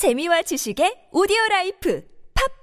재미와 0.00 0.40
지식의 0.40 1.10
오디오 1.12 1.36
라이프 1.50 2.00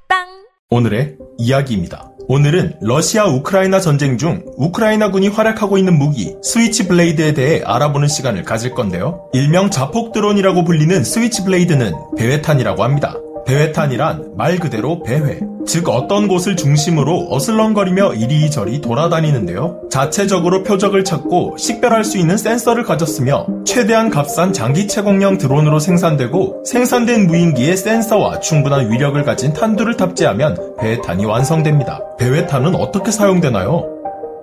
팟빵 0.09 0.25
오늘의 0.71 1.17
이야기입니다. 1.37 2.09
오늘은 2.27 2.79
러시아 2.81 3.27
우크라이나 3.27 3.79
전쟁 3.79 4.17
중 4.17 4.43
우크라이나군이 4.57 5.27
활약하고 5.27 5.77
있는 5.77 5.99
무기 5.99 6.35
스위치 6.41 6.87
블레이드에 6.87 7.35
대해 7.35 7.61
알아보는 7.63 8.07
시간을 8.07 8.41
가질 8.41 8.73
건데요. 8.73 9.29
일명 9.33 9.69
자폭 9.69 10.13
드론이라고 10.13 10.63
불리는 10.63 11.03
스위치 11.03 11.43
블레이드는 11.43 11.93
배회탄이라고 12.17 12.83
합니다. 12.83 13.15
배회탄이란 13.47 14.33
말 14.35 14.57
그대로 14.57 15.01
배회, 15.03 15.39
즉 15.65 15.87
어떤 15.87 16.27
곳을 16.27 16.57
중심으로 16.57 17.27
어슬렁거리며 17.31 18.15
이리저리 18.15 18.81
돌아다니는데요. 18.81 19.83
자체적으로 19.89 20.63
표적을 20.63 21.05
찾고 21.05 21.55
식별할 21.57 22.03
수 22.03 22.17
있는 22.17 22.35
센서를 22.37 22.83
가졌으며 22.83 23.47
최대한 23.65 24.09
값싼 24.09 24.51
장기 24.51 24.87
체공형 24.87 25.37
드론으로 25.37 25.79
생산되고 25.79 26.63
생산된 26.65 27.27
무인기에 27.27 27.77
센서와 27.77 28.41
충분한 28.41 28.91
위력을 28.91 29.21
가진 29.23 29.53
탄두를 29.53 29.95
탑재하면 29.95 30.75
배회탄이 30.79 31.25
완성됩니다. 31.25 32.01
배회탄은 32.19 32.75
어떻게 32.75 33.11
사용되나요? 33.11 33.96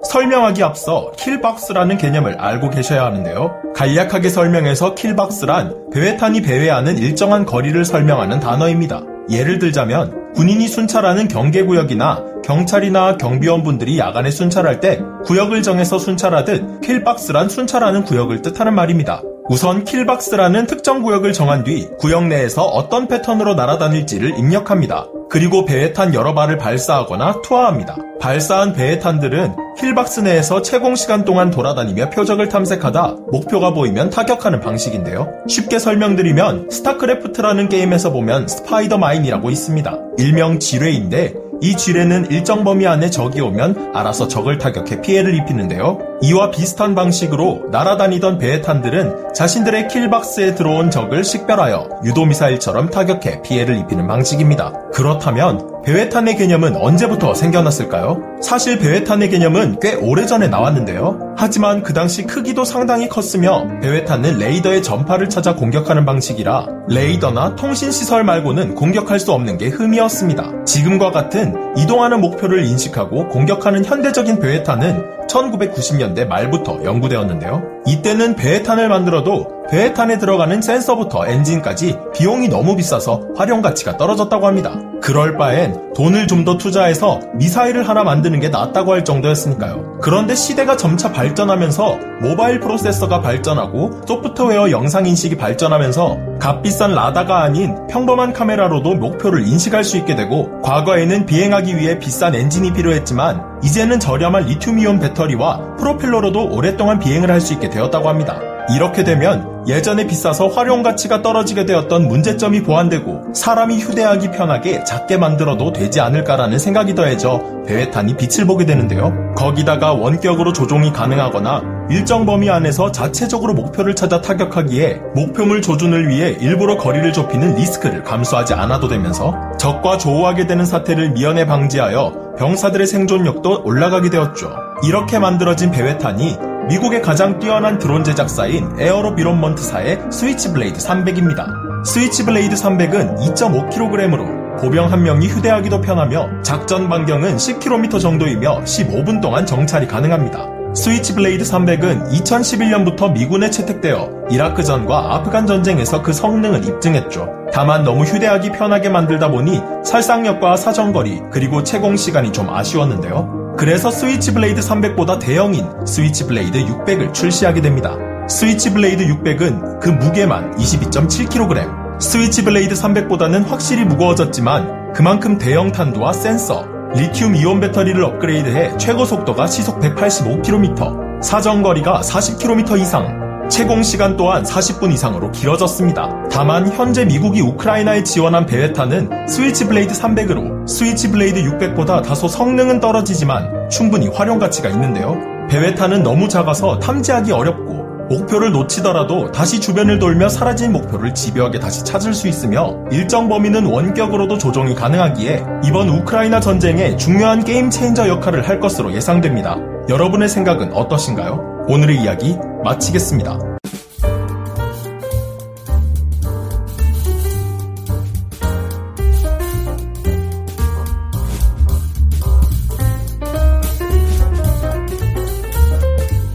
설명하기 0.05 0.63
앞서 0.63 1.11
kill 1.17 1.42
box라는 1.42 1.99
개념을 1.99 2.41
알고 2.41 2.71
계셔야 2.71 3.05
하는데요. 3.05 3.55
간략하게 3.75 4.29
설명해서 4.29 4.95
kill 4.95 5.33
box란 5.33 5.91
배회탄이 5.93 6.43
배회하는 6.43 6.99
일정한 6.99 7.45
거리를 7.45 7.85
설명하는 7.85 8.41
단어입니다. 8.41 9.03
예를 9.31 9.59
들자면 9.59 10.33
군인이 10.35 10.69
순찰하는 10.69 11.29
경계구역이나 11.29 12.25
경찰이나 12.45 13.17
경비원분들이 13.17 13.99
야간에 13.99 14.31
순찰할 14.31 14.81
때 14.81 15.01
구역을 15.25 15.63
정해서 15.63 15.99
순찰하듯 15.99 16.83
kill 16.83 17.09
box란 17.09 17.49
순찰하는 17.49 18.05
구역을 18.05 18.43
뜻하는 18.43 18.75
말입니다. 18.75 19.23
우선 19.49 19.85
kill 19.85 20.10
box라는 20.10 20.67
특정 20.67 21.03
구역을 21.03 21.33
정한 21.33 21.65
뒤 21.65 21.89
구역 21.99 22.27
내에서 22.27 22.63
어떤 22.63 23.09
패턴으로 23.09 23.55
날아다닐지를 23.55 24.39
입력합니다. 24.39 25.07
그리고 25.31 25.65
배회탄 25.65 26.15
여러 26.15 26.35
발을 26.35 26.59
발사하거나 26.59 27.43
투하합니다. 27.43 27.97
발사한 28.21 28.73
배회탄들은 28.73 29.64
kill 29.77 30.02
box 30.02 30.21
내에서 30.21 30.63
체공 30.63 30.95
시간 30.95 31.25
동안 31.25 31.51
돌아다니며 31.51 32.11
표적을 32.11 32.49
탐색하다 32.49 33.17
목표가 33.31 33.73
보이면 33.73 34.11
타격하는 34.11 34.61
방식인데요. 34.61 35.33
쉽게 35.49 35.79
설명드리면 35.79 36.71
스타크래프트라는 36.71 37.69
게임에서 37.69 38.13
보면 38.13 38.47
스파이더마인이라고 38.47 39.51
있습니다. 39.51 39.99
일명 40.19 40.61
지뢰인데 40.61 41.35
이 41.61 41.77
지뢰는 41.77 42.31
일정 42.31 42.63
범위 42.63 42.87
안에 42.87 43.11
적이 43.11 43.41
오면 43.41 43.93
알아서 43.95 44.29
적을 44.29 44.59
타격해 44.59 45.01
피해를 45.01 45.35
입히는데요. 45.35 45.99
이와 46.23 46.51
비슷한 46.51 46.95
방식으로 46.95 47.67
날아다니던 47.71 48.39
배해탄들은 48.39 49.35
자신들의 49.35 49.89
킬박스에 49.89 50.55
들어온 50.55 50.91
적을 50.91 51.25
식별하여 51.25 52.01
유도미사일처럼 52.05 52.91
타격해 52.91 53.43
피해를 53.43 53.79
입히는 53.79 54.07
방식입니다. 54.07 54.73
그렇다면 54.93 55.74
배회탄의 55.85 56.37
개념은 56.37 56.77
언제부터 56.77 57.35
생겨났을까요? 57.35 58.39
사실 58.41 58.79
배회탄의 58.79 59.29
개념은 59.29 59.81
꽤 59.81 59.95
오래전에 59.95 60.49
나왔는데요. 60.49 61.35
하지만 61.37 61.83
그 61.83 61.93
당시 61.93 62.23
크기도 62.23 62.65
상당히 62.65 63.07
컸으며 63.07 63.69
배회탄은 63.83 64.39
레이더의 64.39 64.83
전파를 64.83 65.29
찾아 65.29 65.55
공격하는 65.55 66.07
방식이라 66.07 66.67
레이더나 66.89 67.57
통신시설 67.57 68.25
말고는 68.25 68.75
공격할 68.75 69.21
수 69.21 69.33
없는 69.33 69.59
게 69.59 69.69
흠이었습니다. 69.69 70.65
지금과 70.65 71.11
같은 71.11 71.55
이동하는 71.77 72.21
목표를 72.23 72.65
인식하고 72.65 73.29
공격하는 73.29 73.85
현대적인 73.85 74.39
배회탄은 74.39 75.15
1990년대 75.29 76.27
말부터 76.27 76.83
연구되었는데요. 76.85 77.63
이때는 77.87 78.37
배해탄을 78.37 78.89
만들어도 78.89 79.65
배해탄에 79.71 80.19
들어가는 80.19 80.63
센서부터 80.63 81.27
엔진까지 81.27 81.97
비용이 82.15 82.49
너무 82.49 82.77
비싸서 82.77 83.29
활용 83.37 83.61
가치가 83.61 83.97
떨어졌다고 83.97 84.47
합니다. 84.47 84.79
그럴 85.05 85.37
바엔 85.37 85.93
돈을 85.95 86.27
좀 86.27 86.45
더 86.45 86.57
투자해서 86.59 87.21
미사일을 87.35 87.89
하나 87.89 88.05
만드는 88.05 88.41
게 88.41 88.49
낫다고 88.51 88.93
할 88.93 89.03
정도였으니까요. 89.05 89.99
그런데 90.03 90.35
시대가 90.35 90.77
점차 90.77 91.11
발전하면서 91.13 91.99
모바일 92.21 92.61
프로세서가 92.61 93.23
발전하고 93.23 94.03
소프트웨어 94.07 94.71
영상 94.71 95.07
인식이 95.07 95.37
발전하면서 95.37 96.39
값비싼 96.39 96.95
라다가 96.95 97.43
아닌 97.43 97.87
평범한 97.87 98.35
카메라로도 98.35 98.95
목표를 98.95 99.47
인식할 99.47 99.85
수 99.85 99.97
있게 99.97 100.17
되고 100.17 100.61
과거에는 100.63 101.25
비행하기 101.25 101.77
위해 101.79 101.99
비싼 101.99 102.35
엔진이 102.35 102.73
필요했지만 102.75 103.61
이제는 103.63 104.01
저렴한 104.01 104.45
리튬이온 104.45 105.01
배터리와 105.01 105.77
프로펠러로도 105.77 106.51
오랫동안 106.51 106.99
비행을 106.99 107.31
할 107.31 107.41
수 107.41 107.53
있게 107.55 107.69
되었다고 107.69 108.09
합니다. 108.09 108.41
이렇게 108.71 109.05
되면 109.05 109.67
예전에 109.67 110.07
비싸서 110.07 110.49
활용 110.49 110.83
가치가 110.83 111.23
떨어지게 111.23 111.67
되었던 111.67 112.09
문제점이 112.09 112.63
보완되고 112.63 113.35
사람이 113.35 113.79
휴대하기 113.79 114.31
편하게 114.31 114.85
작게 114.85 115.17
만들어도 115.17 115.73
되지 115.73 116.01
않을까라는 116.01 116.59
생각이 116.59 116.95
더해져 116.95 117.43
배회탄이 117.67 118.17
빛을 118.17 118.47
보게 118.47 118.67
되는데요. 118.67 119.35
거기다가 119.37 119.93
원격으로 119.93 120.53
조종이 120.53 120.93
가능하거나 120.93 121.63
일정 121.91 122.25
범위 122.25 122.49
안에서 122.49 122.93
자체적으로 122.93 123.53
목표를 123.55 123.95
찾아 123.95 124.21
타격하기에 124.21 125.01
목표물 125.15 125.61
조준을 125.61 126.09
위해 126.09 126.37
일부러 126.41 126.79
거리를 126.79 127.13
좁히는 127.13 127.57
리스크를 127.57 128.03
감수하지 128.03 128.55
않아도 128.55 128.89
되면서 128.89 129.35
적과 129.59 129.99
조우하게 129.99 130.47
되는 130.47 130.65
사태를 130.65 131.11
미연에 131.11 131.47
방지하여 131.47 132.35
병사들의 132.39 132.87
생존력도 132.87 133.63
올라가게 133.65 134.11
되었죠. 134.11 134.51
이렇게 134.87 135.19
만들어진 135.19 135.71
배회탄이 135.71 136.37
미국의 136.69 137.03
가장 137.03 137.39
뛰어난 137.39 137.79
드론 137.79 138.05
제작사인 138.05 138.75
에어로바이런먼트사의 138.79 139.99
스위치블레이드 140.11 140.79
300입니다. 140.79 141.47
스위치블레이드 141.85 142.55
300은 142.55 143.19
2.5kg으로 143.19 144.61
보병 144.61 144.91
한 144.91 145.03
명이 145.03 145.29
휴대하기도 145.29 145.83
편하며 145.83 146.43
작전 146.43 146.89
반경은 146.89 147.37
10km 147.37 148.01
정도이며 148.01 148.63
15분 148.65 149.21
동안 149.21 149.45
정찰이 149.45 149.87
가능합니다. 149.87 150.47
스위치블레이드 150.75 151.45
300은 151.45 152.11
2011년부터 152.11 153.13
미군에 153.13 153.51
채택되어 153.51 154.29
이라크전과 154.31 155.15
아프간 155.15 155.47
전쟁에서 155.47 156.03
그 156.03 156.13
성능을 156.13 156.65
입증했죠. 156.65 157.29
다만 157.53 157.85
너무 157.85 158.05
휴대하기 158.05 158.53
편하게 158.53 158.89
만들다 158.89 159.31
보니 159.31 159.61
살상력과 159.85 160.57
사정거리 160.57 161.25
그리고 161.31 161.63
체공 161.63 161.97
시간이 161.97 162.33
좀 162.33 162.49
아쉬웠는데요. 162.49 163.44
그래서 163.57 163.91
스위치블레이드 163.91 164.61
300보다 164.61 165.19
대형인 165.21 165.87
스위치블레이드 165.87 166.59
600을 166.59 167.15
출시하게 167.15 167.61
됩니다. 167.63 167.97
스위치블레이드 168.29 169.05
600은 169.07 169.81
그 169.81 169.91
무게만 169.91 170.57
22.7kg, 170.57 172.01
스위치블레이드 172.01 172.75
300보다는 172.75 173.47
확실히 173.47 173.85
무거워졌지만 173.85 174.93
그만큼 174.93 175.39
대형 175.39 175.71
탄두와 175.71 176.13
센서, 176.13 176.67
리튬 176.95 177.37
이온 177.37 177.61
배터리를 177.61 178.03
업그레이드해 178.03 178.77
최고 178.77 179.05
속도가 179.05 179.47
시속 179.47 179.81
185km, 179.81 181.23
사정거리가 181.23 182.01
40km 182.01 182.81
이상, 182.81 183.24
체공 183.49 183.83
시간 183.83 184.17
또한 184.17 184.43
40분 184.43 184.93
이상으로 184.93 185.31
길어졌습니다. 185.31 186.29
다만 186.31 186.69
현재 186.73 187.05
미국이 187.05 187.41
우크라이나에 187.41 188.03
지원한 188.03 188.47
배회탄은 188.47 189.29
스위치 189.29 189.67
블레이드 189.67 189.93
300으로 189.95 190.67
스위치 190.67 191.11
블레이드 191.11 191.43
600보다 191.43 192.03
다소 192.03 192.27
성능은 192.27 192.81
떨어지지만 192.81 193.69
충분히 193.71 194.09
활용 194.09 194.39
가치가 194.39 194.69
있는데요. 194.71 195.17
베레타는 195.49 196.03
너무 196.03 196.29
작아서 196.29 196.79
탐지하기 196.79 197.33
어렵고 197.33 197.85
목표를 198.09 198.53
놓치더라도 198.53 199.31
다시 199.33 199.61
주변을 199.61 199.99
돌며 199.99 200.29
사라진 200.29 200.73
목표를 200.73 201.15
집요하게 201.15 201.59
다시 201.59 201.85
찾을 201.85 202.13
수 202.13 202.29
있으며 202.29 202.77
일정 202.91 203.29
범위는 203.29 203.67
원격으로도 203.67 204.39
조종이 204.39 204.75
가능하기에 204.75 205.45
이번 205.65 205.89
우크라이나 205.89 206.41
전쟁에 206.41 206.97
중요한 206.97 207.45
게임 207.45 207.71
체인저 207.71 208.09
역할을 208.09 208.47
할 208.47 208.61
것으로 208.61 208.93
예상됩니다. 208.93 209.57
여러분의 209.89 210.29
생각은 210.29 210.73
어떠신가요? 210.73 211.67
오늘의 211.69 212.01
이야기 212.03 212.39
마치겠습니다. 212.65 213.54